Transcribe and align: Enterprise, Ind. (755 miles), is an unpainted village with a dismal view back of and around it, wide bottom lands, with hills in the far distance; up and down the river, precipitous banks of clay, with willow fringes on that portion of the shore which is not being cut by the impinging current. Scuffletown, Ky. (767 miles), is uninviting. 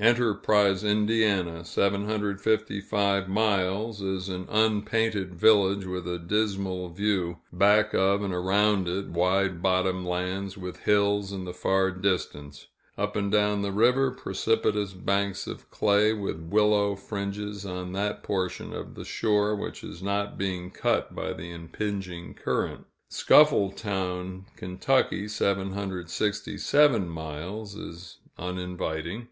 Enterprise, 0.00 0.82
Ind. 0.82 1.10
(755 1.66 3.28
miles), 3.28 4.00
is 4.00 4.30
an 4.30 4.46
unpainted 4.48 5.34
village 5.34 5.84
with 5.84 6.08
a 6.08 6.18
dismal 6.18 6.88
view 6.88 7.40
back 7.52 7.92
of 7.92 8.22
and 8.22 8.32
around 8.32 8.88
it, 8.88 9.08
wide 9.08 9.60
bottom 9.60 10.02
lands, 10.02 10.56
with 10.56 10.78
hills 10.84 11.32
in 11.32 11.44
the 11.44 11.52
far 11.52 11.90
distance; 11.90 12.66
up 12.96 13.14
and 13.14 13.30
down 13.30 13.60
the 13.60 13.72
river, 13.72 14.10
precipitous 14.10 14.94
banks 14.94 15.46
of 15.46 15.70
clay, 15.70 16.14
with 16.14 16.40
willow 16.40 16.94
fringes 16.96 17.66
on 17.66 17.92
that 17.92 18.22
portion 18.22 18.72
of 18.72 18.94
the 18.94 19.04
shore 19.04 19.54
which 19.54 19.84
is 19.84 20.02
not 20.02 20.38
being 20.38 20.70
cut 20.70 21.14
by 21.14 21.34
the 21.34 21.50
impinging 21.50 22.32
current. 22.32 22.86
Scuffletown, 23.10 24.46
Ky. 24.56 25.28
(767 25.28 27.06
miles), 27.06 27.74
is 27.74 28.16
uninviting. 28.38 29.28